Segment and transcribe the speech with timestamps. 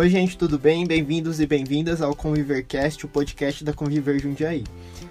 [0.00, 0.86] Oi, gente, tudo bem?
[0.86, 4.64] Bem-vindos e bem-vindas ao Convivercast, o podcast da Conviver Jundiaí.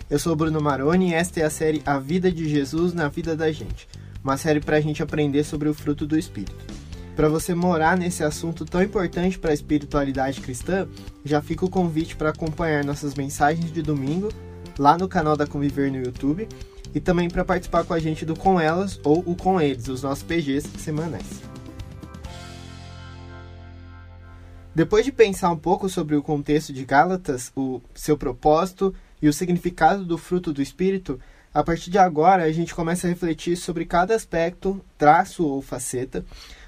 [0.10, 3.36] Eu sou Bruno Maroni e esta é a série A Vida de Jesus na Vida
[3.36, 3.88] da Gente,
[4.24, 6.66] uma série para a gente aprender sobre o fruto do Espírito.
[7.16, 10.88] Para você morar nesse assunto tão importante para a espiritualidade cristã,
[11.24, 14.30] já fica o convite para acompanhar nossas mensagens de domingo
[14.80, 16.50] lá no canal da Conviver no YouTube
[16.96, 20.02] e também para participar com a gente do Com Elas ou o Com Eles, os
[20.02, 21.49] nossos PGs semanais.
[24.74, 29.34] Depois de pensar um pouco sobre o contexto de Gálatas, o seu propósito e o
[29.34, 31.20] significado do fruto do Espírito,
[31.54, 36.24] a partir de agora a gente começa a refletir sobre cada aspecto, traço ou faceta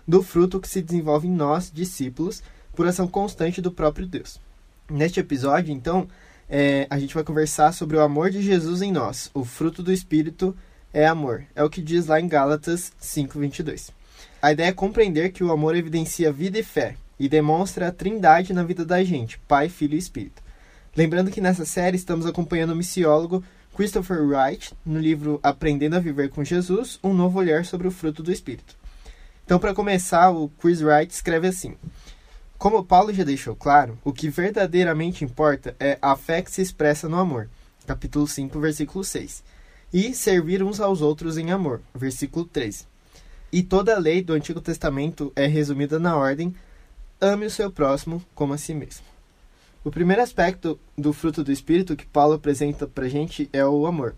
[0.08, 2.42] do fruto que se desenvolve em nós, discípulos,
[2.76, 4.40] por ação constante do próprio Deus.
[4.90, 6.08] Neste episódio, então,
[6.50, 9.30] é, a gente vai conversar sobre o amor de Jesus em nós.
[9.34, 10.58] O fruto do Espírito
[10.92, 11.46] é amor.
[11.56, 13.92] É o que diz lá em Gálatas 5:22.
[14.42, 18.52] A ideia é compreender que o amor evidencia vida e fé e demonstra a trindade
[18.52, 20.42] na vida da gente, Pai, Filho e Espírito.
[20.98, 23.44] Lembrando que nessa série estamos acompanhando o missiólogo
[23.76, 28.24] Christopher Wright no livro Aprendendo a Viver com Jesus, um novo olhar sobre o fruto
[28.24, 28.76] do Espírito.
[29.46, 31.76] Então, para começar, o Chris Wright escreve assim:
[32.58, 37.08] Como Paulo já deixou claro, o que verdadeiramente importa é a fé que se expressa
[37.08, 37.48] no amor.
[37.86, 39.44] Capítulo 5, versículo 6.
[39.94, 41.82] E servir uns aos outros em amor.
[41.94, 42.88] Versículo 3.
[43.54, 46.56] E toda a lei do Antigo Testamento é resumida na ordem:
[47.22, 49.06] ame o seu próximo como a si mesmo.
[49.84, 54.16] O primeiro aspecto do fruto do Espírito que Paulo apresenta para gente é o amor.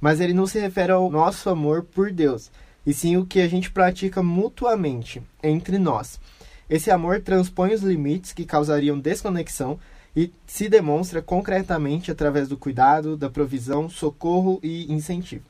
[0.00, 2.50] Mas ele não se refere ao nosso amor por Deus,
[2.86, 6.20] e sim o que a gente pratica mutuamente entre nós.
[6.68, 9.78] Esse amor transpõe os limites que causariam desconexão
[10.14, 15.44] e se demonstra concretamente através do cuidado, da provisão, socorro e incentivo.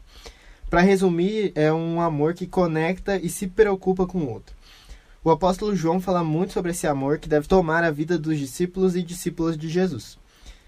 [0.68, 4.54] Para resumir, é um amor que conecta e se preocupa com o outro.
[5.24, 8.96] O apóstolo João fala muito sobre esse amor que deve tomar a vida dos discípulos
[8.96, 10.18] e discípulas de Jesus.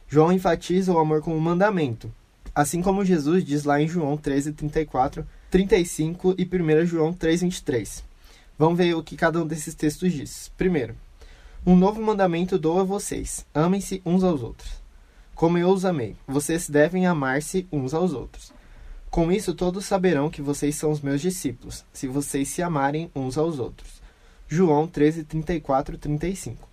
[0.06, 2.08] João enfatiza o amor como mandamento,
[2.54, 8.04] assim como Jesus diz lá em João 13, 34, 35 e 1 João 3, 23.
[8.56, 10.53] Vamos ver o que cada um desses textos diz.
[10.56, 10.94] Primeiro,
[11.66, 14.70] um novo mandamento dou a vocês: amem-se uns aos outros.
[15.34, 18.53] Como eu os amei, vocês devem amar-se uns aos outros.
[19.10, 23.37] Com isso, todos saberão que vocês são os meus discípulos, se vocês se amarem uns
[23.37, 24.03] aos outros.
[24.54, 26.69] João 13, 34 35.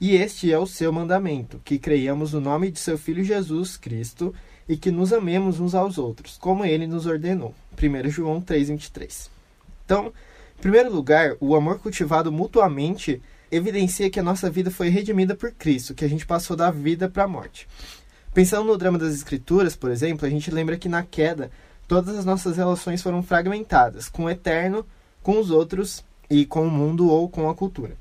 [0.00, 4.34] E este é o seu mandamento, que creiamos no nome de seu Filho Jesus Cristo
[4.68, 7.54] e que nos amemos uns aos outros, como ele nos ordenou.
[7.80, 9.30] 1 João 3, 23.
[9.84, 10.12] Então,
[10.58, 15.52] em primeiro lugar, o amor cultivado mutuamente evidencia que a nossa vida foi redimida por
[15.52, 17.68] Cristo, que a gente passou da vida para a morte.
[18.32, 21.52] Pensando no drama das Escrituras, por exemplo, a gente lembra que na queda
[21.86, 24.84] todas as nossas relações foram fragmentadas, com o eterno,
[25.22, 27.96] com os outros e com o mundo ou com a cultura.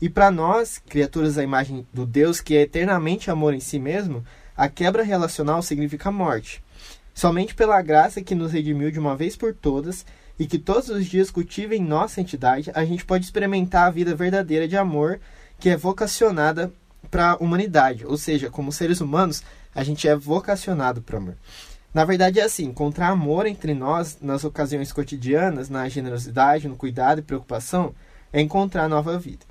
[0.00, 4.22] E para nós, criaturas da imagem do Deus que é eternamente amor em si mesmo,
[4.54, 6.62] a quebra relacional significa morte.
[7.14, 10.04] Somente pela graça que nos redimiu de uma vez por todas
[10.38, 14.14] e que todos os dias cultiva em nossa entidade, a gente pode experimentar a vida
[14.14, 15.20] verdadeira de amor
[15.58, 16.70] que é vocacionada
[17.10, 18.04] para a humanidade.
[18.04, 19.42] Ou seja, como seres humanos,
[19.74, 21.36] a gente é vocacionado para amor.
[21.94, 27.20] Na verdade, é assim: encontrar amor entre nós nas ocasiões cotidianas, na generosidade, no cuidado
[27.20, 27.94] e preocupação,
[28.32, 29.46] é encontrar nova vida.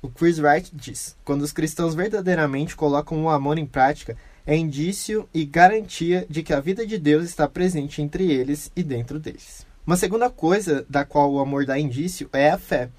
[0.00, 4.16] O Chris Wright diz: quando os cristãos verdadeiramente colocam o amor em prática,
[4.46, 8.82] é indício e garantia de que a vida de Deus está presente entre eles e
[8.84, 9.66] dentro deles.
[9.84, 12.90] Uma segunda coisa da qual o amor dá indício é a fé.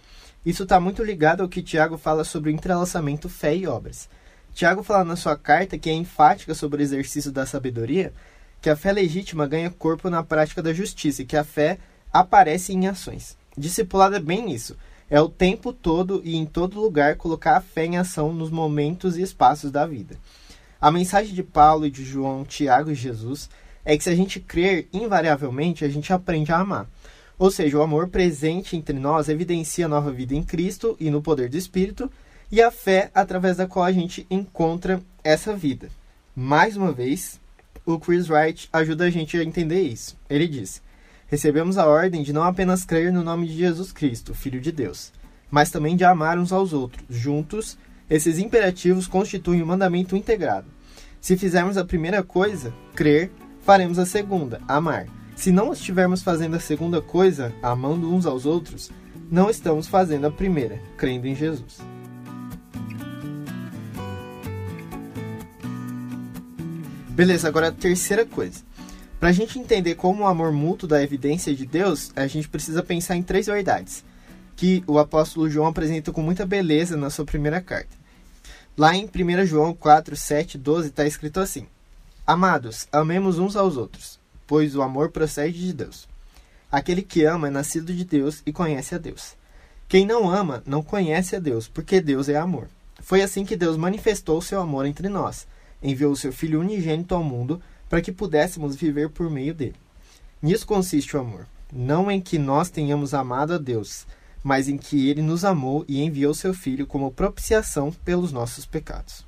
[0.45, 4.09] Isso está muito ligado ao que Tiago fala sobre o entrelaçamento fé e obras.
[4.53, 8.11] Tiago fala na sua carta que é enfática sobre o exercício da sabedoria
[8.61, 11.79] que a fé legítima ganha corpo na prática da justiça e que a fé
[12.11, 13.37] aparece em ações.
[13.57, 14.75] Discipulado é bem isso.
[15.09, 19.17] É o tempo todo e em todo lugar colocar a fé em ação nos momentos
[19.17, 20.15] e espaços da vida.
[20.79, 23.49] A mensagem de Paulo e de João, Tiago e Jesus
[23.83, 26.87] é que se a gente crer, invariavelmente a gente aprende a amar.
[27.37, 31.21] Ou seja, o amor presente entre nós evidencia a nova vida em Cristo e no
[31.21, 32.11] poder do Espírito,
[32.51, 35.89] e a fé através da qual a gente encontra essa vida.
[36.35, 37.39] Mais uma vez,
[37.93, 40.17] o Chris Wright ajuda a gente a entender isso.
[40.29, 40.81] Ele diz:
[41.27, 45.11] Recebemos a ordem de não apenas crer no nome de Jesus Cristo, Filho de Deus,
[45.51, 47.05] mas também de amar uns aos outros.
[47.09, 47.77] Juntos,
[48.09, 50.67] esses imperativos constituem um mandamento integrado.
[51.21, 53.31] Se fizermos a primeira coisa, crer,
[53.61, 55.05] faremos a segunda, amar.
[55.35, 58.91] Se não estivermos fazendo a segunda coisa, amando uns aos outros,
[59.29, 61.79] não estamos fazendo a primeira, crendo em Jesus.
[67.19, 68.63] Beleza, agora a terceira coisa.
[69.19, 72.81] Para a gente entender como o amor mútuo dá evidência de Deus, a gente precisa
[72.81, 74.05] pensar em três verdades.
[74.55, 77.89] que o apóstolo João apresenta com muita beleza na sua primeira carta.
[78.77, 81.67] Lá em 1 João 4, 7, 12 está escrito assim:
[82.25, 84.17] Amados, amemos uns aos outros,
[84.47, 86.07] pois o amor procede de Deus.
[86.71, 89.35] Aquele que ama é nascido de Deus e conhece a Deus.
[89.89, 92.69] Quem não ama não conhece a Deus, porque Deus é amor.
[93.01, 95.45] Foi assim que Deus manifestou seu amor entre nós.
[95.81, 99.75] Enviou seu Filho unigênito ao mundo para que pudéssemos viver por meio dele.
[100.41, 104.05] Nisso consiste o amor, não em que nós tenhamos amado a Deus,
[104.43, 109.27] mas em que ele nos amou e enviou seu Filho como propiciação pelos nossos pecados.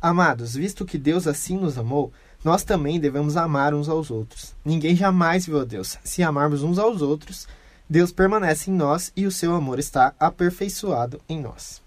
[0.00, 2.12] Amados, visto que Deus assim nos amou,
[2.44, 4.54] nós também devemos amar uns aos outros.
[4.62, 5.98] Ninguém jamais viu a Deus.
[6.04, 7.48] Se amarmos uns aos outros,
[7.88, 11.83] Deus permanece em nós e o seu amor está aperfeiçoado em nós.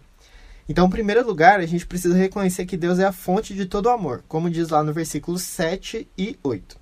[0.69, 3.89] Então, em primeiro lugar, a gente precisa reconhecer que Deus é a fonte de todo
[3.89, 6.77] amor, como diz lá no versículos 7 e 8.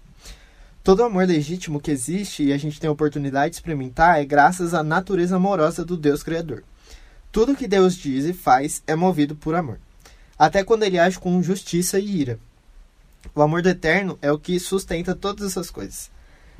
[0.84, 4.74] Todo amor legítimo que existe e a gente tem a oportunidade de experimentar é graças
[4.74, 6.64] à natureza amorosa do Deus Criador.
[7.32, 9.80] Tudo que Deus diz e faz é movido por amor,
[10.38, 12.40] até quando ele age com justiça e ira.
[13.36, 16.10] O amor do eterno é o que sustenta todas essas coisas.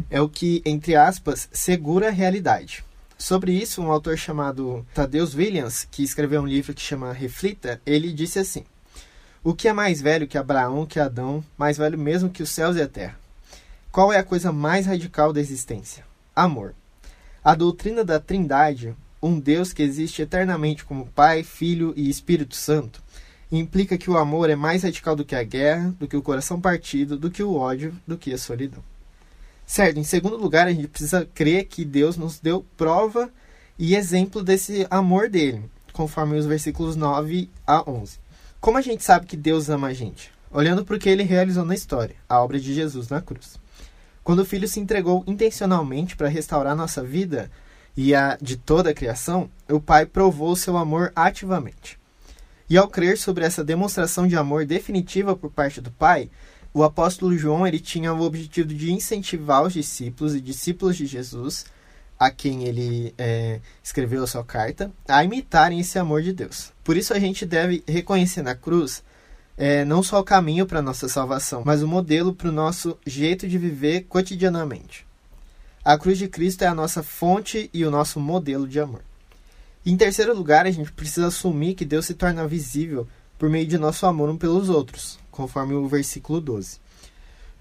[0.10, 2.85] É o que, entre aspas, segura a realidade.
[3.18, 8.12] Sobre isso, um autor chamado Tadeusz Williams, que escreveu um livro que chama Reflita, ele
[8.12, 8.66] disse assim:
[9.44, 12.76] O que é mais velho que Abraão, que Adão, mais velho mesmo que os céus
[12.76, 13.18] e a terra?
[13.92, 16.04] Qual é a coisa mais radical da existência?
[16.36, 16.76] Amor.
[17.42, 23.02] A doutrina da Trindade, um Deus que existe eternamente como Pai, Filho e Espírito Santo,
[23.50, 26.60] implica que o amor é mais radical do que a guerra, do que o coração
[26.60, 28.84] partido, do que o ódio, do que a solidão.
[29.66, 33.30] Certo, em segundo lugar, a gente precisa crer que Deus nos deu prova
[33.80, 38.20] e exemplo desse amor dele, conforme os versículos 9 a 11.
[38.62, 40.32] Como a gente sabe que Deus ama a gente?
[40.52, 43.60] Olhando para o que ele realizou na história, a obra de Jesus na cruz.
[44.24, 47.52] Quando o Filho se entregou intencionalmente para restaurar nossa vida
[47.98, 52.00] e a de toda a criação, o Pai provou seu amor ativamente.
[52.70, 56.30] E ao crer sobre essa demonstração de amor definitiva por parte do Pai,
[56.76, 61.66] o apóstolo João ele tinha o objetivo de incentivar os discípulos e discípulos de Jesus,
[62.20, 66.74] a quem ele é, escreveu a sua carta, a imitarem esse amor de Deus.
[66.84, 69.02] Por isso a gente deve reconhecer na cruz
[69.56, 72.98] é, não só o caminho para a nossa salvação, mas o modelo para o nosso
[73.06, 75.08] jeito de viver cotidianamente.
[75.82, 79.02] A cruz de Cristo é a nossa fonte e o nosso modelo de amor.
[79.86, 83.08] Em terceiro lugar, a gente precisa assumir que Deus se torna visível
[83.40, 86.80] por meio de nosso amor um pelos outros, conforme o versículo 12.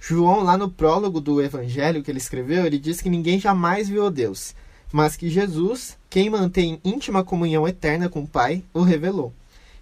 [0.01, 4.11] João, lá no prólogo do evangelho que ele escreveu, ele diz que ninguém jamais viu
[4.11, 4.55] Deus,
[4.93, 9.33] mas que Jesus, quem mantém íntima comunhão eterna com o Pai, o revelou.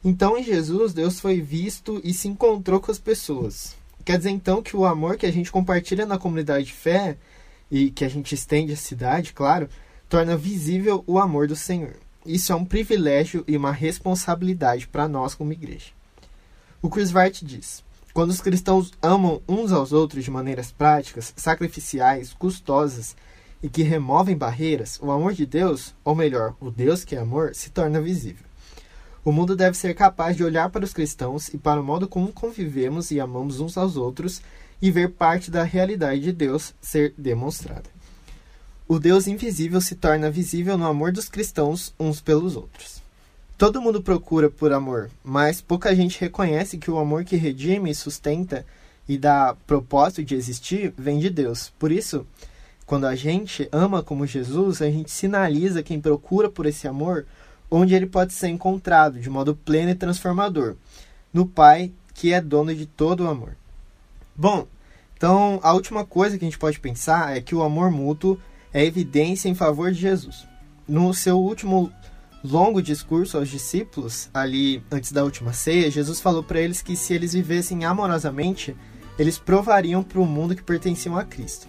[0.05, 3.77] Então, em Jesus, Deus foi visto e se encontrou com as pessoas.
[4.05, 7.17] Quer dizer, então, que o amor que a gente compartilha na comunidade de fé
[7.71, 9.69] e que a gente estende à cidade, claro,
[10.09, 11.97] torna visível o amor do Senhor.
[12.25, 15.91] Isso é um privilégio e uma responsabilidade para nós como igreja.
[16.83, 22.35] O Chris Wright diz: quando os cristãos amam uns aos outros de maneiras práticas, sacrificiais,
[22.35, 23.17] custosas
[23.63, 27.55] e que removem barreiras, o amor de Deus, ou melhor, o Deus que é amor,
[27.55, 28.45] se torna visível.
[29.25, 32.33] O mundo deve ser capaz de olhar para os cristãos e para o modo como
[32.33, 34.43] convivemos e amamos uns aos outros
[34.83, 37.89] e ver parte da realidade de Deus ser demonstrada
[38.93, 43.02] o Deus invisível se torna visível no amor dos cristãos uns pelos outros.
[43.63, 48.67] Todo mundo procura por amor, mas pouca gente reconhece que o amor que redime sustenta
[49.09, 51.73] e dá propósito de existir vem de Deus.
[51.79, 52.27] Por isso,
[52.85, 57.25] quando a gente ama como Jesus, a gente sinaliza quem procura por esse amor
[57.71, 60.75] onde ele pode ser encontrado de modo pleno e transformador,
[61.33, 63.57] no Pai que é dono de todo o amor.
[64.35, 64.67] Bom,
[65.17, 68.41] então a última coisa que a gente pode pensar é que o amor mútuo
[68.73, 70.49] é evidência em favor de Jesus.
[70.89, 71.93] No seu último
[72.45, 77.15] longo discurso aos discípulos, ali antes da última ceia, Jesus falou para eles que se
[77.15, 78.77] eles vivessem amorosamente,
[79.19, 81.69] eles provariam para o mundo que pertenciam a Cristo.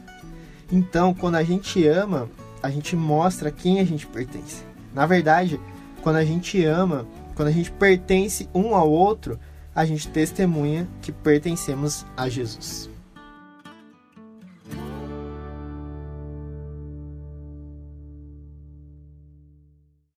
[0.72, 2.30] Então, quando a gente ama,
[2.62, 4.64] a gente mostra quem a gente pertence.
[4.94, 5.60] Na verdade,
[6.02, 9.40] quando a gente ama, quando a gente pertence um ao outro,
[9.76, 12.93] a gente testemunha que pertencemos a Jesus.